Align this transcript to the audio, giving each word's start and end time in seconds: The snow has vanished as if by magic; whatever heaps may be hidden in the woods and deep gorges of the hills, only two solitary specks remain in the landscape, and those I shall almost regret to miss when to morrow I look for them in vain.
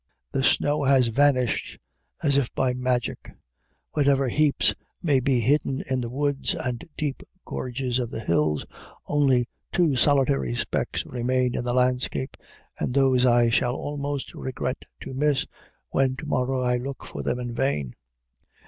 The 0.31 0.41
snow 0.41 0.85
has 0.85 1.09
vanished 1.09 1.77
as 2.23 2.35
if 2.35 2.51
by 2.55 2.73
magic; 2.73 3.29
whatever 3.91 4.29
heaps 4.29 4.73
may 5.03 5.19
be 5.19 5.41
hidden 5.41 5.83
in 5.91 6.01
the 6.01 6.09
woods 6.09 6.55
and 6.55 6.83
deep 6.97 7.21
gorges 7.45 7.99
of 7.99 8.09
the 8.09 8.21
hills, 8.21 8.65
only 9.05 9.47
two 9.71 9.95
solitary 9.95 10.55
specks 10.55 11.05
remain 11.05 11.53
in 11.53 11.63
the 11.65 11.73
landscape, 11.75 12.35
and 12.79 12.95
those 12.95 13.27
I 13.27 13.51
shall 13.51 13.75
almost 13.75 14.33
regret 14.33 14.85
to 15.01 15.13
miss 15.13 15.45
when 15.89 16.15
to 16.15 16.25
morrow 16.25 16.61
I 16.63 16.77
look 16.77 17.05
for 17.05 17.21
them 17.21 17.37
in 17.37 17.53
vain. 17.53 17.93